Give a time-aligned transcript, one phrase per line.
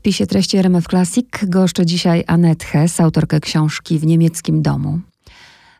[0.00, 5.00] spisie treści RMF Classic goszczę dzisiaj Annette Hess, autorkę książki W niemieckim domu.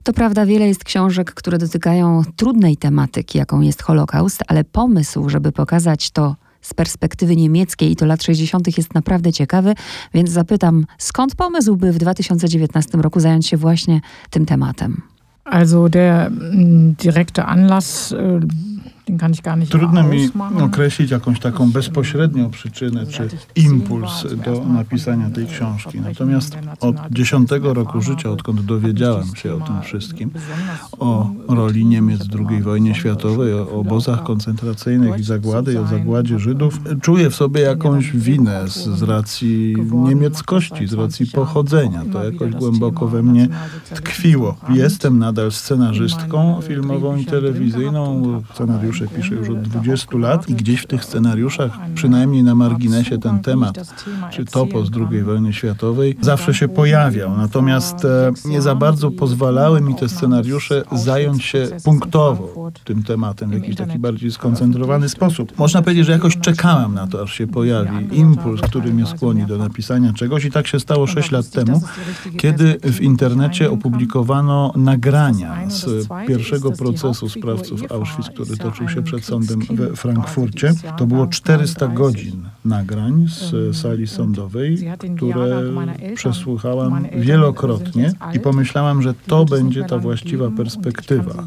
[0.05, 5.53] To prawda, wiele jest książek, które dotykają trudnej tematyki, jaką jest Holokaust, ale pomysł, żeby
[5.53, 8.77] pokazać to z perspektywy niemieckiej i to lat 60.
[8.79, 9.75] jest naprawdę ciekawy,
[10.15, 14.01] więc zapytam, skąd pomysł, by w 2019 roku zająć się właśnie
[14.31, 15.03] tym tematem?
[15.45, 18.15] Also der mm, direkte Anlass
[19.17, 20.29] äh, Trudno mi
[20.61, 26.01] określić jakąś taką bezpośrednią przyczynę czy impuls do napisania tej książki.
[26.01, 30.31] Natomiast od dziesiątego roku życia, odkąd dowiedziałem się o tym wszystkim,
[30.99, 36.39] o roli Niemiec w II wojnie światowej, o obozach koncentracyjnych i zagłady, i o zagładzie
[36.39, 42.05] Żydów, czuję w sobie jakąś winę z, z racji niemieckości, z racji pochodzenia.
[42.13, 43.49] To jakoś głęboko we mnie
[43.95, 44.57] tkwiło.
[44.69, 48.23] Jestem nadal scenarzystką filmową i telewizyjną.
[48.55, 53.19] Scenariusze scenariusze piszę już od 20 lat i gdzieś w tych scenariuszach, przynajmniej na marginesie
[53.19, 53.95] ten temat,
[54.31, 57.37] czy topos II wojny światowej, zawsze się pojawiał.
[57.37, 63.53] Natomiast e, nie za bardzo pozwalały mi te scenariusze zająć się punktowo tym tematem w
[63.53, 65.59] jakiś taki bardziej skoncentrowany sposób.
[65.59, 69.59] Można powiedzieć, że jakoś czekałem na to, aż się pojawi impuls, który mnie skłoni do
[69.59, 71.83] napisania czegoś i tak się stało 6 lat temu,
[72.37, 79.61] kiedy w internecie opublikowano nagrania z pierwszego procesu sprawców Auschwitz, który toczył się przed sądem
[79.71, 80.73] we Frankfurcie.
[80.99, 84.79] To było 400 godzin nagrań z sali sądowej,
[85.17, 85.63] które
[86.15, 91.45] przesłuchałam wielokrotnie i pomyślałam, że to będzie ta właściwa perspektywa,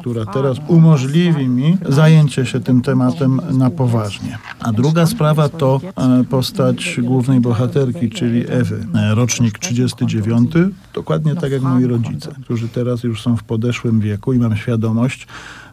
[0.00, 4.38] która teraz umożliwi mi zajęcie się tym tematem na poważnie.
[4.60, 10.50] A druga sprawa to e, postać głównej bohaterki, czyli Ewy, e, rocznik 39,
[10.94, 15.26] dokładnie tak jak moi rodzice, którzy teraz już są w podeszłym wieku i mam świadomość,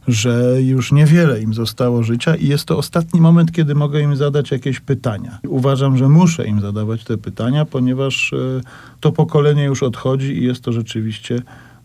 [0.07, 4.51] że już niewiele im zostało życia i jest to ostatni moment, kiedy mogę im zadać
[4.51, 5.39] jakieś pytania.
[5.47, 8.61] Uważam, że muszę im zadawać te pytania, ponieważ e,
[8.99, 11.41] to pokolenie już odchodzi i jest to rzeczywiście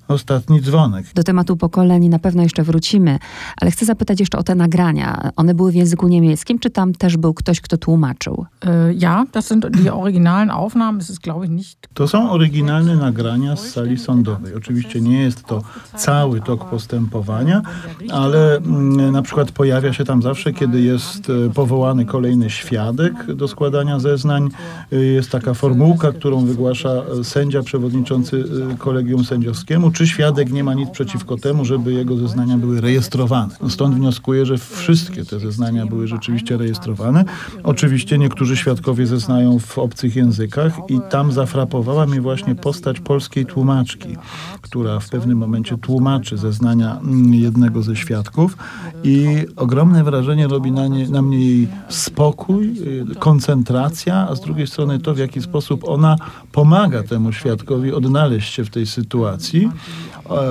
[0.09, 1.07] ostatni dzwonek.
[1.15, 3.19] Do tematu pokoleń na pewno jeszcze wrócimy,
[3.61, 5.31] ale chcę zapytać jeszcze o te nagrania.
[5.37, 8.47] One były w języku niemieckim, czy tam też był ktoś, kto tłumaczył?
[8.67, 11.01] E, ja, das sind die originalen Aufnahmen.
[11.01, 11.89] Es ist, glaube ich, nicht...
[11.95, 14.55] To są oryginalne nagrania z sali sądowej.
[14.55, 15.63] Oczywiście nie jest to
[15.97, 17.63] cały tok postępowania,
[18.11, 23.49] ale mm, na przykład pojawia się tam zawsze, kiedy jest e, powołany kolejny świadek do
[23.49, 24.49] składania zeznań.
[24.93, 28.45] E, jest taka formułka, którą wygłasza sędzia przewodniczący
[28.79, 33.55] kolegium sędziowskiemu, czy świadek nie ma nic przeciwko temu, żeby jego zeznania były rejestrowane.
[33.63, 37.25] No stąd wnioskuję, że wszystkie te zeznania były rzeczywiście rejestrowane.
[37.63, 44.17] Oczywiście niektórzy świadkowie zeznają w obcych językach i tam zafrapowała mnie właśnie postać polskiej tłumaczki,
[44.63, 48.57] która w pewnym momencie tłumaczy zeznania jednego ze świadków
[49.05, 52.75] i ogromne wrażenie robi na, nie, na mnie jej spokój,
[53.13, 56.17] y, koncentracja, a z drugiej strony to, w jaki sposób ona
[56.53, 59.71] pomaga temu świadkowi odnaleźć się w tej sytuacji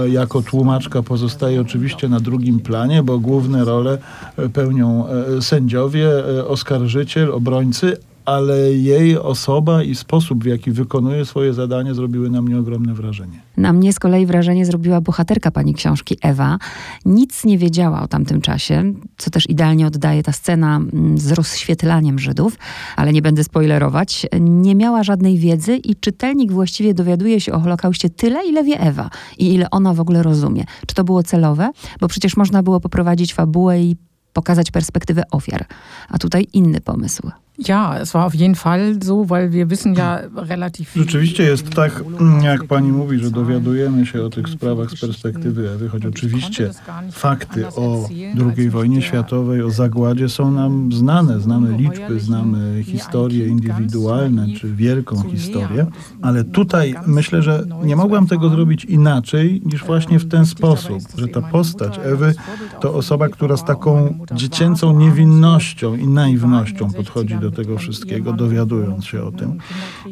[0.08, 3.98] jako tłumaczka pozostaje oczywiście na drugim planie, bo główne role
[4.38, 6.10] e, pełnią e, sędziowie,
[6.48, 12.60] oskarżyciel, obrońcy, ale jej osoba i sposób, w jaki wykonuje swoje zadanie, zrobiły na mnie
[12.60, 13.40] ogromne wrażenie.
[13.58, 16.58] Na mnie z kolei wrażenie zrobiła bohaterka pani książki, Ewa.
[17.06, 22.20] Nic nie wiedziała o tamtym czasie, co też idealnie oddaje ta scena mm, z rozświetlaniem
[22.20, 22.58] Żydów,
[22.96, 24.28] ale nie będę spoilerować.
[24.40, 29.10] Nie miała żadnej wiedzy i czytelnik właściwie dowiaduje się o Holokauście tyle, ile wie Ewa
[29.38, 30.64] i ile ona w ogóle rozumie.
[30.88, 31.72] Czy to było celowe?
[32.00, 33.96] Bo przecież można było poprowadzić fabułę i
[34.34, 35.66] pokazać perspektywę ofiar,
[36.10, 37.32] a tutaj inny pomysł.
[37.58, 41.04] Ja, es war auf jeden Fall so, weil wir wissen ja relativ viel.
[41.04, 42.04] Rzeczywiście jest tak,
[42.44, 46.70] jak pani mówi, że dowiadujemy się o tych sprawach z perspektywy Ewy, choć oczywiście
[47.12, 48.10] fakty o
[48.58, 51.40] II wojnie światowej, o zagładzie są nam znane.
[51.40, 55.86] Znamy liczby, znamy historie indywidualne, czy wielką historię,
[56.22, 61.28] ale tutaj myślę, że nie mogłam tego zrobić inaczej niż właśnie w ten sposób, że
[61.28, 62.34] ta postać Ewy
[62.82, 69.06] to osoba, która z taką dziecięcą niewinnością i naiwnością podchodzi do do tego wszystkiego, dowiadując
[69.06, 69.58] się o tym.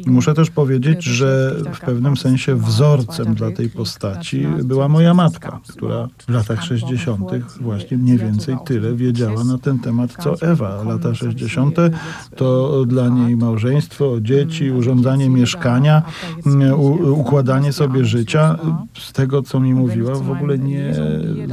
[0.06, 5.60] I muszę też powiedzieć, że w pewnym sensie wzorcem dla tej postaci była moja matka,
[5.68, 7.30] która w latach 60.
[7.60, 10.84] właśnie mniej więcej tyle wiedziała na ten temat, co Ewa.
[10.84, 11.76] Lata 60.
[12.36, 16.02] to dla niej małżeństwo, dzieci, urządzanie mieszkania,
[17.14, 18.58] układanie sobie życia.
[18.98, 20.94] Z tego, co mi mówiła, w ogóle nie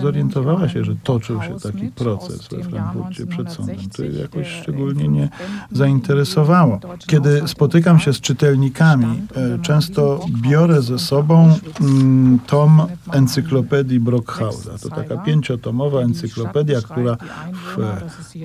[0.01, 3.75] zorientowała się, że toczył się taki proces we Frankfurcie przed sądem.
[3.97, 5.29] To jakoś szczególnie nie
[5.71, 6.79] zainteresowało.
[7.07, 12.81] Kiedy spotykam się z czytelnikami, e, często biorę ze sobą mm, tom
[13.11, 14.77] encyklopedii Brockhausa.
[14.81, 17.17] To taka pięciotomowa encyklopedia, która
[17.53, 17.77] w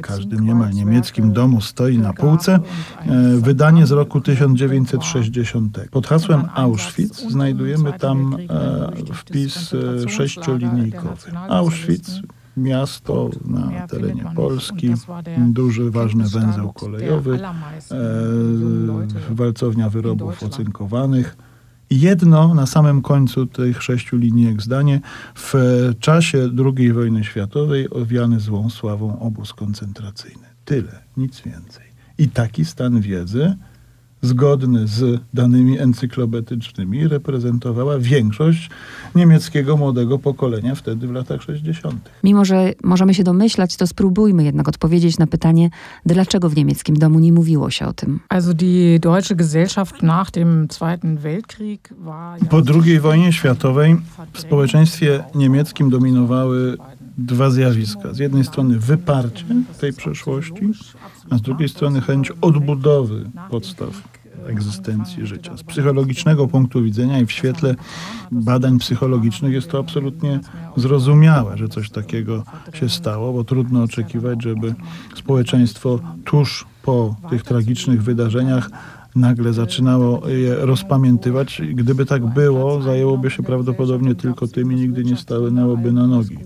[0.02, 2.58] każdym niemal niemieckim domu stoi na półce.
[3.06, 5.78] E, wydanie z roku 1960.
[5.90, 8.36] Pod hasłem Auschwitz znajdujemy tam
[9.10, 9.74] e, wpis
[10.08, 11.32] sześciolinijkowy.
[11.48, 12.10] Auschwitz
[12.56, 14.92] miasto na terenie Polski,
[15.38, 17.44] duży, ważny węzeł kolejowy, e,
[19.30, 21.36] walcownia wyrobów ocynkowanych.
[21.90, 25.00] Jedno na samym końcu tych sześciu linijek zdanie
[25.34, 25.54] w
[26.00, 26.48] czasie
[26.78, 30.46] II wojny światowej owiany złą sławą obóz koncentracyjny.
[30.64, 31.86] Tyle, nic więcej.
[32.18, 33.56] I taki stan wiedzy
[34.26, 38.70] zgodny z danymi encyklopedycznymi reprezentowała większość
[39.14, 42.10] niemieckiego młodego pokolenia wtedy w latach 60.
[42.24, 45.70] Mimo, że możemy się domyślać, to spróbujmy jednak odpowiedzieć na pytanie,
[46.06, 48.20] dlaczego w niemieckim domu nie mówiło się o tym.
[48.28, 53.96] Also die deutsche Gesellschaft nach dem Zweiten Weltkrieg war po II wojnie światowej
[54.32, 56.76] w społeczeństwie niemieckim dominowały
[57.18, 58.14] dwa zjawiska.
[58.14, 59.44] Z jednej strony wyparcie
[59.80, 60.72] tej przeszłości,
[61.30, 64.15] a z drugiej strony chęć odbudowy podstaw
[64.48, 65.56] egzystencji życia.
[65.56, 67.74] Z psychologicznego punktu widzenia i w świetle
[68.32, 70.40] badań psychologicznych jest to absolutnie
[70.76, 72.44] zrozumiałe, że coś takiego
[72.74, 74.74] się stało, bo trudno oczekiwać, żeby
[75.14, 78.70] społeczeństwo tuż po tych tragicznych wydarzeniach
[79.16, 81.62] nagle zaczynało je rozpamiętywać.
[81.74, 86.38] Gdyby tak było, zajęłoby się prawdopodobnie tylko tym i nigdy nie stanęłoby na nogi.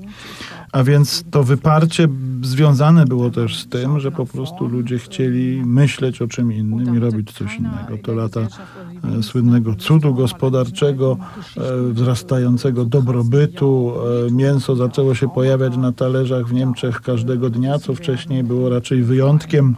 [0.73, 2.09] A więc to wyparcie
[2.43, 6.99] związane było też z tym, że po prostu ludzie chcieli myśleć o czym innym i
[6.99, 7.99] robić coś innego.
[8.03, 11.17] To lata e, słynnego cudu gospodarczego,
[11.57, 13.93] e, wzrastającego dobrobytu.
[14.29, 19.03] E, mięso zaczęło się pojawiać na talerzach w Niemczech każdego dnia, co wcześniej było raczej
[19.03, 19.77] wyjątkiem.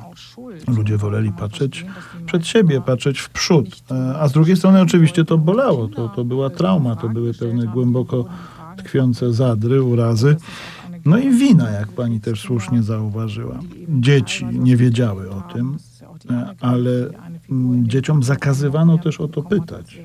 [0.76, 1.86] Ludzie woleli patrzeć
[2.26, 3.82] przed siebie, patrzeć w przód.
[4.20, 5.88] A z drugiej strony oczywiście to bolało.
[5.88, 8.24] To, to była trauma, to były pewne głęboko
[8.76, 10.36] tkwiące zadry, urazy.
[11.04, 13.58] No i wina, jak pani też słusznie zauważyła.
[13.88, 15.76] Dzieci nie wiedziały o tym,
[16.60, 16.90] ale
[17.50, 20.00] mm, dzieciom zakazywano też o to pytać.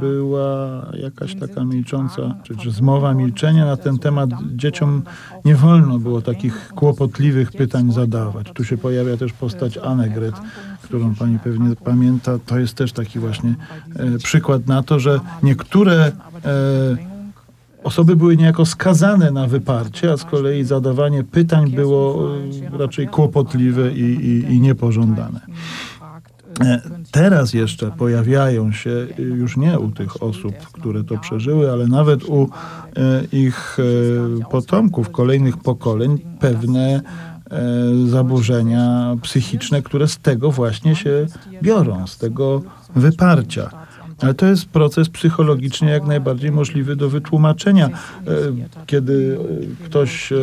[0.00, 4.30] Była jakaś taka milcząca, czy, zmowa milczenia na ten temat.
[4.54, 5.02] Dzieciom
[5.44, 8.46] nie wolno było takich kłopotliwych pytań zadawać.
[8.54, 10.34] Tu się pojawia też postać Annegret,
[10.82, 12.38] którą pani pewnie pamięta.
[12.46, 13.54] To jest też taki właśnie
[13.96, 16.12] e, przykład na to, że niektóre
[16.44, 17.10] e,
[17.84, 22.28] osoby były niejako skazane na wyparcie, a z kolei zadawanie pytań było
[22.74, 25.40] e, raczej kłopotliwe i, i, i niepożądane.
[26.60, 26.80] E,
[27.10, 32.24] teraz jeszcze pojawiają się e, już nie u tych osób, które to przeżyły, ale nawet
[32.24, 32.48] u
[33.32, 33.78] ich
[34.50, 37.00] potomków, kolejnych pokoleń, pewne
[38.06, 41.26] zaburzenia psychiczne, które z tego właśnie się
[41.62, 42.62] biorą, z tego
[42.96, 43.70] wyparcia.
[44.20, 47.86] Ale to jest proces psychologicznie jak najbardziej możliwy do wytłumaczenia.
[47.86, 48.30] E,
[48.86, 49.38] kiedy
[49.82, 50.36] e, ktoś e,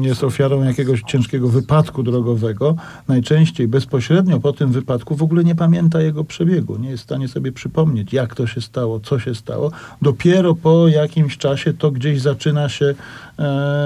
[0.00, 2.76] jest ofiarą jakiegoś ciężkiego wypadku drogowego,
[3.08, 7.28] najczęściej bezpośrednio po tym wypadku w ogóle nie pamięta jego przebiegu, nie jest w stanie
[7.28, 9.70] sobie przypomnieć, jak to się stało, co się stało.
[10.02, 12.94] Dopiero po jakimś czasie to gdzieś zaczyna się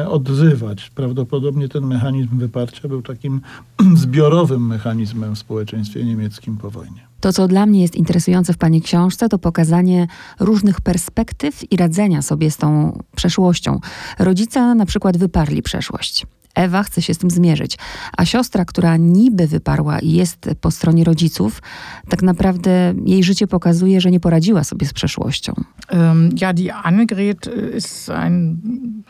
[0.08, 0.90] odzywać.
[0.94, 3.40] Prawdopodobnie ten mechanizm wyparcia był takim
[4.02, 7.07] zbiorowym mechanizmem w społeczeństwie niemieckim po wojnie.
[7.20, 10.06] To, co dla mnie jest interesujące w Pani książce, to pokazanie
[10.40, 13.80] różnych perspektyw i radzenia sobie z tą przeszłością.
[14.18, 16.26] Rodzice na przykład wyparli przeszłość.
[16.54, 17.78] Ewa chce się z tym zmierzyć.
[18.16, 21.62] A siostra, która niby wyparła i jest po stronie rodziców,
[22.08, 25.52] tak naprawdę jej życie pokazuje, że nie poradziła sobie z przeszłością.
[25.92, 28.58] Um, ja, die Annegret ist ein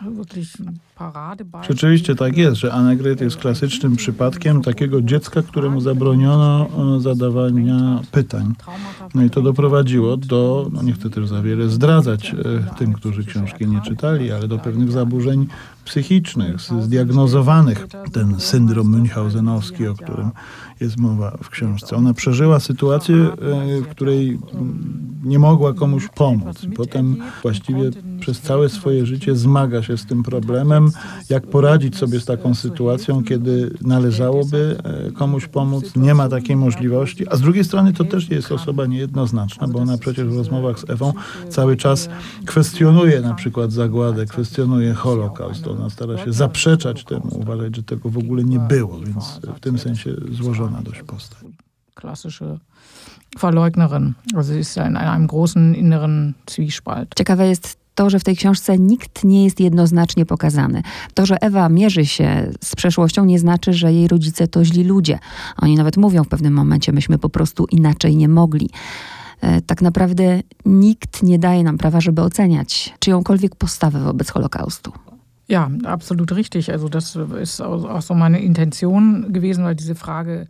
[0.01, 0.59] wirklich
[1.69, 8.55] Rzeczywiście tak jest, że Annegret jest klasycznym przypadkiem takiego dziecka, któremu zabroniono e, zadawania pytań.
[9.15, 12.35] No i to doprowadziło do, no nie chcę też za wiele zdradzać e,
[12.79, 15.47] tym, którzy książki nie czytali, ale do pewnych zaburzeń
[15.89, 17.87] psychicznych, zdiagnozowanych.
[18.13, 20.31] Ten syndrom münchhausenowski, o którym
[20.81, 21.97] jest mowa w książce.
[21.97, 24.39] Ona przeżyła sytuację, e, w której
[25.25, 26.67] nie mogła komuś pomóc.
[26.77, 30.91] Potem właściwie przez całe swoje życie zmaga się z tym problemem,
[31.31, 37.29] jak poradzić sobie z taką sytuacją, kiedy należałoby e, komuś pomóc, nie ma takiej możliwości,
[37.29, 40.91] a z drugiej strony to też jest osoba niejednoznaczna, bo ona przecież w rozmowach z
[40.91, 41.13] Ewą
[41.49, 42.09] cały czas
[42.47, 45.67] kwestionuje na przykład zagładę, kwestionuje Holokaust.
[45.67, 49.79] Ona stara się zaprzeczać temu, uważać, że tego w ogóle nie było, więc w tym
[49.79, 51.39] sensie złożona dość postać.
[51.95, 52.59] Klasyczne
[53.41, 54.15] Verleugnerin.
[54.37, 57.15] Also sie ist in einem großen inneren Zwiespalt.
[57.15, 60.83] Ciekawe jest to, że w tej książce nikt nie jest jednoznacznie pokazany.
[61.15, 65.19] To, że Ewa mierzy się z przeszłością, nie znaczy, że jej rodzice to źli ludzie.
[65.57, 68.71] Oni nawet mówią w pewnym momencie, myśmy po prostu inaczej nie mogli.
[69.41, 74.93] E, tak naprawdę nikt nie daje nam prawa, żeby oceniać czyjąkolwiek postawę wobec Holokaustu.
[75.49, 76.71] Ja, absolut richtig.
[76.71, 80.47] Also das ist auch so meine Intention gewesen, weil diese Frage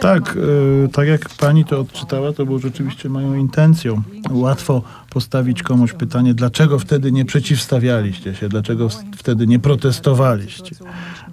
[0.00, 4.02] tak, e, tak jak pani to odczytała, to było rzeczywiście moją intencją.
[4.30, 10.76] Łatwo postawić komuś pytanie, dlaczego wtedy nie przeciwstawialiście się, dlaczego wtedy nie protestowaliście.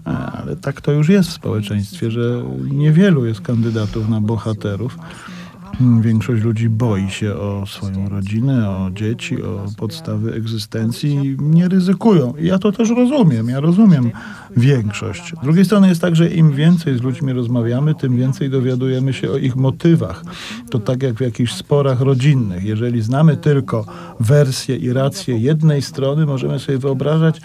[0.07, 4.97] E, ale tak to już jest w społeczeństwie, że niewielu jest kandydatów na bohaterów.
[6.01, 11.37] Większość ludzi boi się o swoją rodzinę, o dzieci, o podstawy egzystencji.
[11.39, 12.33] Nie ryzykują.
[12.39, 13.49] Ja to też rozumiem.
[13.49, 14.11] Ja rozumiem
[14.57, 15.33] większość.
[15.41, 19.31] Z drugiej strony jest tak, że im więcej z ludźmi rozmawiamy, tym więcej dowiadujemy się
[19.31, 20.23] o ich motywach.
[20.69, 22.63] To tak jak w jakichś sporach rodzinnych.
[22.63, 23.85] Jeżeli znamy tylko
[24.19, 27.41] wersję i rację jednej strony, możemy sobie wyobrażać,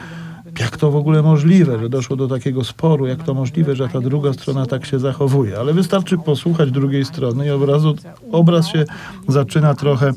[0.61, 4.00] jak to w ogóle możliwe, że doszło do takiego sporu, jak to możliwe, że ta
[4.00, 5.59] druga strona tak się zachowuje.
[5.59, 7.95] Ale wystarczy posłuchać drugiej strony i obrazu,
[8.33, 8.85] obraz się
[9.29, 10.12] zaczyna trochę e,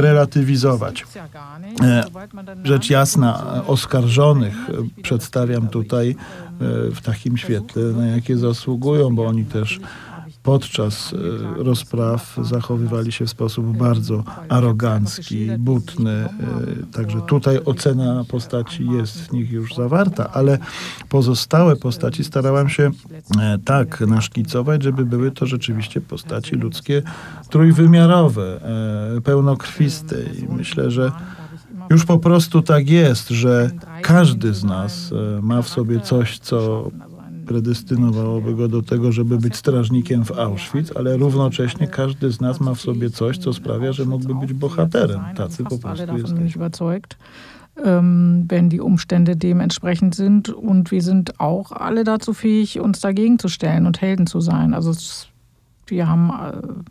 [0.00, 1.04] relatywizować.
[1.82, 2.04] E,
[2.64, 4.54] rzecz jasna, oskarżonych
[5.02, 6.14] przedstawiam tutaj e,
[6.90, 9.80] w takim świetle, na jakie zasługują, bo oni też
[10.42, 11.16] podczas e,
[11.62, 16.10] rozpraw zachowywali się w sposób bardzo arogancki, butny.
[16.10, 16.28] E,
[16.92, 20.58] także tutaj ocena postaci jest w nich już zawarta, ale
[21.08, 22.90] pozostałe postaci starałam się
[23.40, 27.02] e, tak naszkicować, żeby były to rzeczywiście postaci ludzkie
[27.50, 28.60] trójwymiarowe,
[29.24, 31.12] pełnokrwiste i myślę, że
[31.90, 33.70] już po prostu tak jest, że
[34.02, 35.10] każdy z nas
[35.42, 36.90] ma w sobie coś, co
[37.50, 42.74] predestynowałoby go do tego, żeby być strażnikiem w Auschwitz, ale równocześnie każdy z nas ma
[42.74, 45.20] w sobie coś, co sprawia, że mógłby być bohaterem.
[45.36, 46.68] Tacy po prostu jesteśmy.
[47.84, 50.48] Ähm, wenn die Umstände dementsprechend sind.
[50.48, 54.74] Und wir sind auch alle dazu fähig, uns dagegen zu stellen und Helden zu sein.
[54.74, 55.28] Also es
[55.90, 56.30] wir haben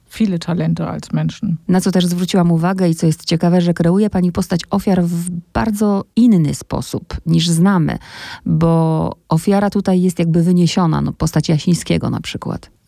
[0.10, 1.58] viele Talente als Menschen.
[1.68, 5.30] Na co też zwróciłam uwagę i co jest ciekawe, że kreuje pani postać ofiar w
[5.54, 7.98] bardzo inny sposób niż znamy,
[8.46, 12.79] bo ofiara tutaj jest jakby wyniesiona, no, postać Jasińskiego na przykład.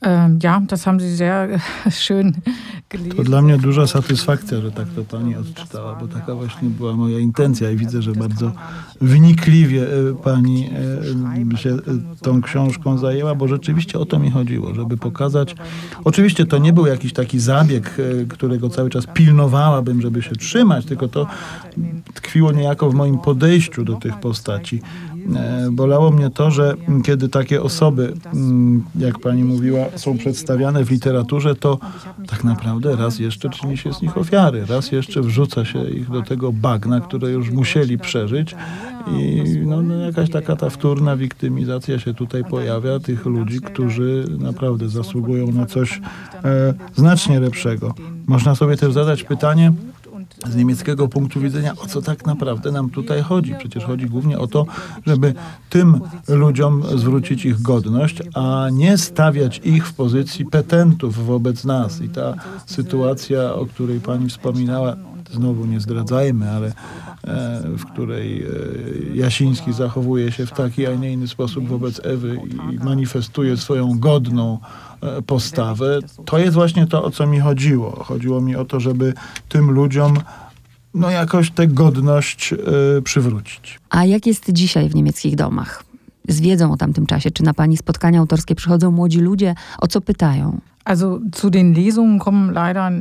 [0.41, 1.59] Ja, das haben Sie sehr
[1.91, 2.33] schön
[2.89, 3.17] gelesen.
[3.17, 7.19] To dla mnie duża satysfakcja, że tak to pani odczytała, bo taka właśnie była moja
[7.19, 8.51] intencja i widzę, że bardzo
[9.01, 10.69] wnikliwie e, pani
[11.53, 11.79] e, się e,
[12.21, 15.55] tą książką zajęła, bo rzeczywiście o to mi chodziło, żeby pokazać.
[16.03, 17.97] Oczywiście to nie był jakiś taki zabieg,
[18.29, 21.27] którego cały czas pilnowałabym, żeby się trzymać, tylko to
[22.13, 24.81] tkwiło niejako w moim podejściu do tych postaci.
[25.71, 31.55] Bolało mnie to, że kiedy takie osoby, mm, jak pani mówiła, są przedstawiane w literaturze,
[31.55, 31.79] to
[32.27, 36.21] tak naprawdę raz jeszcze czyni się z nich ofiary, raz jeszcze wrzuca się ich do
[36.21, 38.55] tego bagna, które już musieli przeżyć
[39.07, 44.89] i no, no, jakaś taka ta wtórna wiktymizacja się tutaj pojawia tych ludzi, którzy naprawdę
[44.89, 46.01] zasługują na coś
[46.43, 47.93] e, znacznie lepszego.
[48.27, 49.73] Można sobie też zadać pytanie,
[50.49, 53.55] z niemieckiego punktu widzenia, o co tak naprawdę nam tutaj chodzi.
[53.59, 54.65] Przecież chodzi głównie o to,
[55.05, 55.33] żeby
[55.69, 62.01] tym ludziom zwrócić ich godność, a nie stawiać ich w pozycji petentów wobec nas.
[62.01, 62.33] I ta
[62.65, 64.95] sytuacja, o której pani wspominała,
[65.31, 66.73] znowu nie zdradzajmy, ale
[67.63, 68.47] w której e,
[69.15, 72.39] Jasiński zachowuje się w taki, a nie inny sposób wobec Ewy
[72.71, 74.59] i manifestuje swoją godną
[75.01, 75.99] E, postawę.
[76.25, 78.03] To jest właśnie to, o co mi chodziło.
[78.03, 79.13] Chodziło mi o to, żeby
[79.49, 80.17] tym ludziom
[80.93, 82.53] no jakoś tę godność
[83.03, 83.79] przywrócić.
[83.89, 85.83] A jak jest dzisiaj w niemieckich domach?
[86.27, 89.55] Z wiedzą o tamtym czasie, czy na pani spotkania autorskie przychodzą młodzi ludzie?
[89.79, 90.59] O co pytają?
[90.83, 92.91] Also zu den Lesungen kommen leider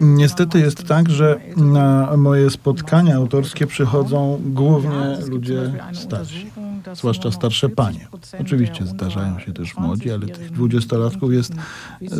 [0.00, 6.50] Niestety jest tak, że na moje spotkania autorskie przychodzą głównie ludzie starsi,
[6.94, 8.08] zwłaszcza starsze panie.
[8.40, 11.52] Oczywiście zdarzają się też młodzi, ale tych dwudziestolatków jest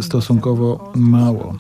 [0.03, 1.59] stosunkowo mało.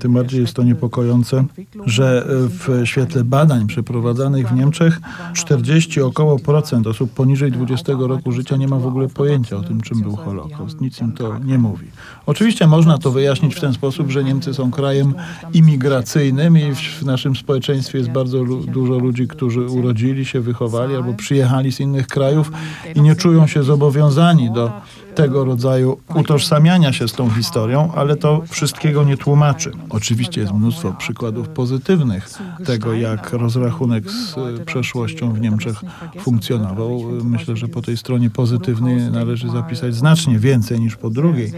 [0.00, 1.44] Tym bardziej jest to niepokojące,
[1.86, 5.00] że w świetle badań przeprowadzanych w Niemczech
[5.34, 9.80] 40 około procent osób poniżej 20 roku życia nie ma w ogóle pojęcia o tym,
[9.80, 10.80] czym był Holokaust.
[10.80, 11.86] Nic im to nie mówi.
[12.26, 15.14] Oczywiście można to wyjaśnić w ten sposób, że Niemcy są krajem
[15.54, 21.72] imigracyjnym i w naszym społeczeństwie jest bardzo dużo ludzi, którzy urodzili się, wychowali albo przyjechali
[21.72, 22.52] z innych krajów
[22.94, 24.72] i nie czują się zobowiązani do
[25.14, 29.72] tego rodzaju utożsamiania się z tą historią, ale to wszystkiego nie tłumaczy.
[29.90, 32.30] Oczywiście jest mnóstwo przykładów pozytywnych
[32.64, 34.34] tego, jak rozrachunek z
[34.66, 35.80] przeszłością w Niemczech
[36.18, 37.02] funkcjonował.
[37.24, 41.52] Myślę, że po tej stronie pozytywnej należy zapisać znacznie więcej niż po drugiej.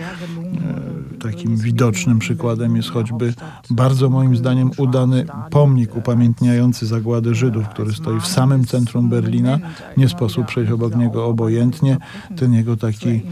[1.24, 3.34] Takim widocznym przykładem jest choćby
[3.70, 9.58] bardzo moim zdaniem udany pomnik upamiętniający zagładę Żydów, który stoi w samym centrum Berlina.
[9.96, 11.96] Nie sposób przejść obok niego obojętnie.
[12.36, 13.22] Ten jego taki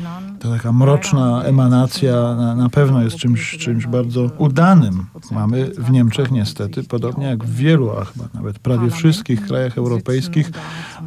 [0.42, 5.06] ta taka mroczna emanacja na, na pewno jest czymś, czymś bardzo udanym.
[5.30, 10.50] Mamy w Niemczech niestety, podobnie jak w wielu, a chyba nawet prawie wszystkich krajach europejskich,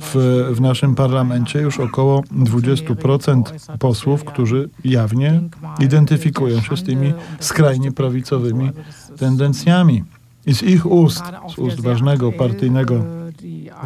[0.01, 3.43] w, w naszym parlamencie już około 20%
[3.79, 5.41] posłów, którzy jawnie
[5.79, 8.71] identyfikują się z tymi skrajnie prawicowymi
[9.17, 10.03] tendencjami.
[10.45, 11.23] I z ich ust,
[11.55, 13.03] z ust ważnego partyjnego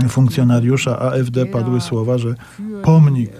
[0.07, 2.35] funkcjonariusza AfD padły słowa, że
[2.83, 3.31] pomnik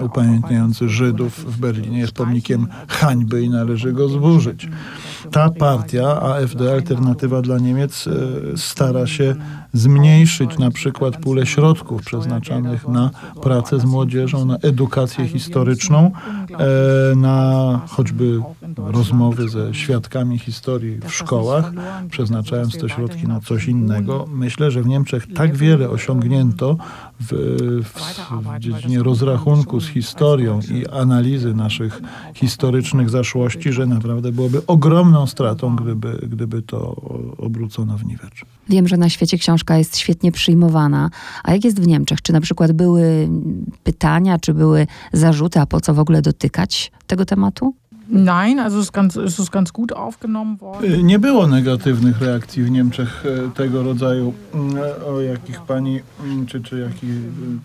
[0.00, 4.68] upamiętniający Żydów w Berlinie jest pomnikiem hańby i należy go zburzyć.
[5.30, 8.12] Ta partia, AfD, Alternatywa dla Niemiec, e,
[8.56, 9.34] stara się
[9.72, 13.10] zmniejszyć na przykład pulę środków przeznaczanych na
[13.42, 16.10] pracę z młodzieżą, na edukację historyczną,
[16.50, 18.40] e, na choćby
[18.76, 21.72] rozmowy ze świadkami historii w szkołach,
[22.10, 24.26] przeznaczając te środki na coś innego.
[24.32, 26.76] Myślę, że w Niemczech tak wiele osiągnięto
[27.20, 27.32] w,
[27.84, 28.16] w,
[28.56, 32.02] w dziedzinie rozrachunku z historią i analizy naszych
[32.34, 34.66] historycznych zaszłości, że naprawdę byłoby
[35.16, 36.96] ogromną stratą, gdyby, gdyby to
[37.38, 38.44] obrócono w niwecz.
[38.68, 41.10] Wiem, że na świecie książka jest świetnie przyjmowana.
[41.44, 42.22] A jak jest w Niemczech?
[42.22, 43.28] Czy na przykład były
[43.84, 47.74] pytania, czy były zarzuty, a po co w ogóle dotykać tego tematu?
[48.08, 50.92] Nein, also ist ganz, ist es ganz gut aufgenommen worden.
[50.92, 54.32] Y, nie było negatywnych reakcji w Niemczech y, tego rodzaju,
[55.02, 56.00] y, o jakich pani,
[56.46, 57.10] czy, czy jakich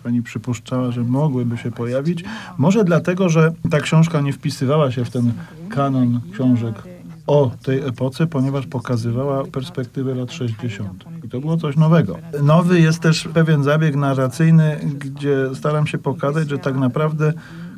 [0.02, 2.24] pani przypuszczała, że mogłyby się pojawić.
[2.58, 5.32] Może dlatego, że ta książka nie wpisywała się w ten
[5.68, 6.91] kanon książek
[7.26, 11.04] o tej epoce, ponieważ pokazywała perspektywę lat 60.
[11.24, 12.18] I to było coś nowego.
[12.42, 17.32] Nowy jest też pewien zabieg narracyjny, gdzie staram się pokazać, że tak naprawdę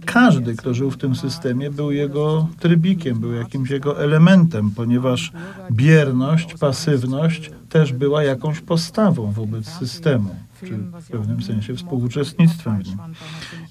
[0.05, 5.33] każdy, kto żył w tym systemie, był jego trybikiem, był jakimś jego elementem, ponieważ
[5.73, 10.35] bierność, pasywność też była jakąś postawą wobec systemu
[10.68, 12.99] czy w pewnym sensie współuczestnictwem w nim.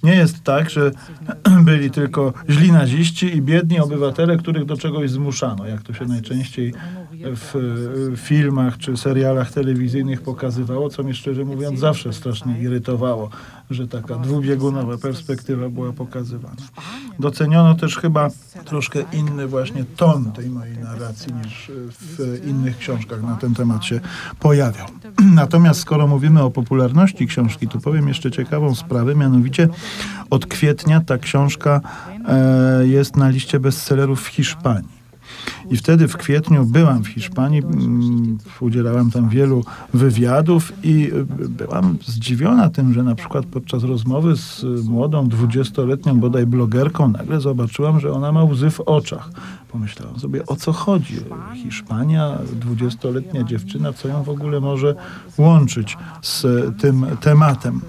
[0.04, 0.92] Nie jest tak, że
[1.70, 6.74] byli tylko źli naziści i biedni obywatele, których do czegoś zmuszano, jak to się najczęściej
[7.22, 13.30] w filmach czy serialach telewizyjnych pokazywało, co mnie szczerze mówiąc zawsze strasznie irytowało,
[13.70, 16.56] że taka dwubiegunowa perspektywa była pokazywana.
[17.20, 18.30] Doceniono też chyba
[18.66, 24.00] troszkę inny właśnie ton tej mojej narracji niż w innych książkach na ten temat się
[24.40, 24.88] pojawiał.
[25.36, 29.68] Natomiast skoro mówimy o popularności książki, to powiem jeszcze ciekawą sprawę, mianowicie
[30.30, 31.82] od kwietnia ta książka
[32.28, 35.03] e, jest na liście bestsellerów w Hiszpanii.
[35.72, 41.98] I wtedy w kwietniu byłam w Hiszpanii, mm, udzielałam tam wielu wywiadów i y, byłam
[42.06, 48.12] zdziwiona tym, że na przykład podczas rozmowy z młodą, dwudziestoletnią bodaj blogerką nagle zobaczyłam, że
[48.12, 49.30] ona ma łzy w oczach.
[49.72, 51.16] Pomyślałam sobie, o co chodzi?
[51.64, 54.96] Hiszpania, dwudziestoletnia dziewczyna, co ją w ogóle może
[55.38, 56.46] łączyć z
[56.78, 57.82] tym tematem?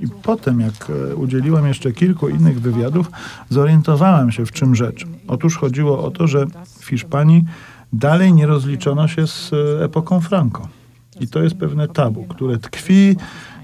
[0.00, 3.10] I potem, jak udzieliłam jeszcze kilku innych wywiadów,
[3.48, 5.06] zorientowałam się, w czym rzecz.
[5.28, 6.46] Otóż chodziło o to, że
[6.90, 7.44] Hiszpanii
[7.92, 10.68] dalej nie rozliczono się z e, epoką Franco.
[11.20, 13.16] I to jest pewne tabu, które tkwi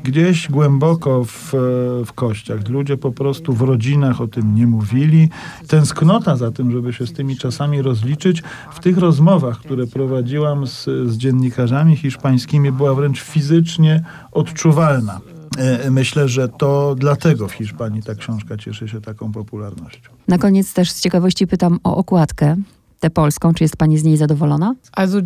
[0.05, 1.59] gdzieś głęboko w, e,
[2.05, 2.69] w kościach.
[2.69, 5.29] Ludzie po prostu w rodzinach o tym nie mówili.
[5.69, 10.85] Tęsknota za tym, żeby się z tymi czasami rozliczyć, w tych rozmowach, które prowadziłam z,
[10.85, 15.21] z dziennikarzami hiszpańskimi, była wręcz fizycznie odczuwalna.
[15.59, 20.11] E, myślę, że to dlatego w Hiszpanii ta książka cieszy się taką popularnością.
[20.29, 22.57] Na koniec też z ciekawości pytam o okładkę,
[23.01, 23.55] tę polską.
[23.55, 24.75] Czy jest pani z niej zadowolona?
[24.93, 25.23] Also, e,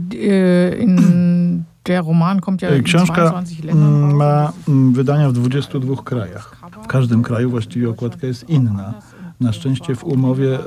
[0.79, 0.97] in
[1.85, 6.57] der Roman kommt ja e, Książka mm, ma mm, wydania w 22 krajach.
[6.85, 8.95] W każdym kraju właściwie okładka jest inna.
[9.41, 10.63] Na szczęście w umowie y,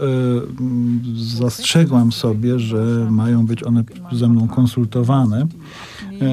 [1.15, 5.47] zastrzegłam sobie, że mają być one ze mną konsultowane,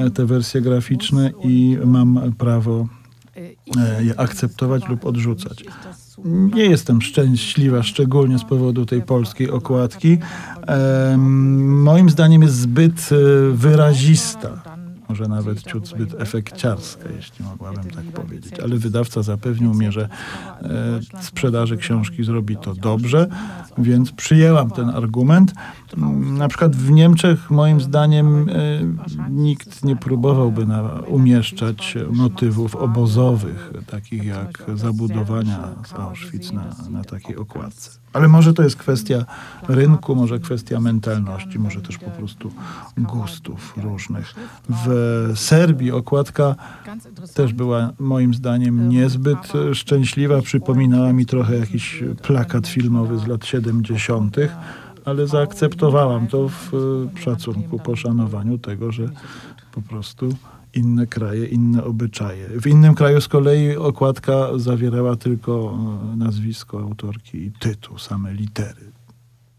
[0.07, 2.87] y, te wersje graficzne i mam prawo
[3.77, 5.63] E, je akceptować lub odrzucać.
[6.25, 10.17] Nie jestem szczęśliwa, szczególnie z powodu tej polskiej okładki.
[11.67, 13.15] moim zdaniem jest zbyt e,
[13.51, 14.70] wyrazista
[15.11, 18.59] może nawet ciut zbyt efekciarska, jeśli mogłabym tak powiedzieć.
[18.59, 20.09] Ale wydawca zapewnił mnie, że
[20.61, 23.27] e, sprzedaży książki zrobi to dobrze,
[23.77, 25.53] więc przyjęłam ten argument.
[26.37, 28.53] Na przykład w Niemczech moim zdaniem e,
[29.29, 37.37] nikt nie próbowałby na, umieszczać motywów obozowych, takich jak zabudowania z Auschwitz na, na takiej
[37.37, 38.00] okładce.
[38.13, 39.25] Ale może to jest kwestia
[39.67, 42.51] rynku, może kwestia mentalności, może też po prostu
[42.97, 44.33] gustów różnych.
[44.69, 46.55] W Serbii okładka
[47.33, 50.41] też była moim zdaniem niezbyt szczęśliwa.
[50.41, 54.37] Przypominała mi trochę jakiś plakat filmowy z lat 70
[55.05, 56.71] ale zaakceptowałam to w
[57.19, 59.09] szacunku, poszanowaniu tego, że
[59.71, 60.29] po prostu
[60.73, 62.47] inne kraje, inne obyczaje.
[62.47, 65.77] W innym kraju z kolei okładka zawierała tylko
[66.13, 68.91] e, nazwisko autorki i tytuł, same litery.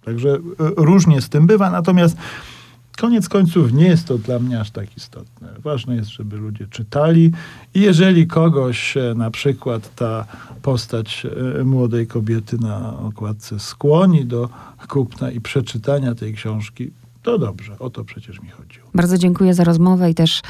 [0.05, 0.38] Także e,
[0.77, 2.16] różnie z tym bywa, natomiast
[2.98, 5.48] koniec końców nie jest to dla mnie aż tak istotne.
[5.59, 7.33] Ważne jest, żeby ludzie czytali
[7.75, 10.27] i jeżeli kogoś e, na przykład ta
[10.62, 11.27] postać
[11.64, 14.48] młodej kobiety na okładce skłoni do
[14.88, 16.90] kupna i przeczytania tej książki,
[17.22, 18.88] to dobrze, o to przecież mi chodziło.
[18.94, 20.42] Bardzo dziękuję za rozmowę i też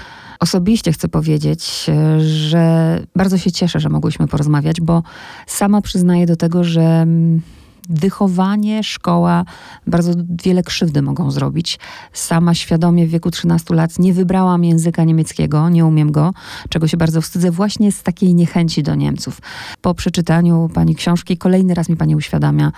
[0.42, 1.86] osobiście chcę powiedzieć,
[2.18, 5.02] że bardzo się cieszę, że mogłyśmy porozmawiać, bo
[5.46, 7.40] sama przyznaję do tego, że mm,
[7.88, 9.44] wychowanie, szkoła
[9.86, 10.12] bardzo
[10.44, 11.78] wiele krzywdy mogą zrobić.
[12.12, 16.32] Sama świadomie w wieku 13 lat nie wybrałam języka niemieckiego, nie umiem go,
[16.68, 19.40] czego się bardzo wstydzę, właśnie z takiej niechęci do Niemców.
[19.80, 22.72] Po przeczytaniu pani książki kolejny raz mi pani uświadamia,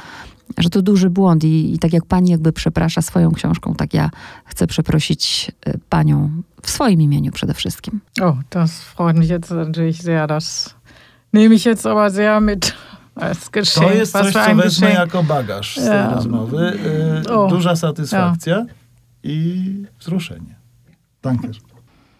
[0.59, 4.11] że to duży błąd i, i tak jak pani jakby przeprasza swoją książką, tak ja
[4.44, 6.30] chcę przeprosić y, panią
[6.62, 8.00] w swoim imieniu przede wszystkim.
[8.22, 10.28] Oh, das freut mich jetzt natürlich sehr.
[10.28, 10.74] Das
[11.33, 12.74] nehme ich jetzt aber sehr mit.
[13.14, 13.87] Als Geschenk.
[13.87, 14.94] To jest coś, co wezmę Geschenk.
[14.94, 16.78] jako bagaż z tej rozmowy.
[17.46, 18.64] Y, duża satysfakcja ja.
[19.22, 20.54] i wzruszenie.
[21.22, 21.48] Danke.